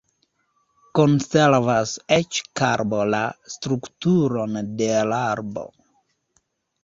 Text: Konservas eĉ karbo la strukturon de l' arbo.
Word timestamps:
Konservas 0.99 1.91
eĉ 2.15 2.39
karbo 2.61 3.03
la 3.15 3.19
strukturon 3.55 4.57
de 4.79 4.87
l' 5.11 5.19
arbo. 5.19 5.67